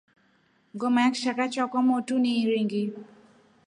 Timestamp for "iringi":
2.41-2.93